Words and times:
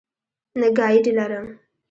نه 0.59 0.67
ګائیډ 0.77 1.05
لرم. 1.17 1.47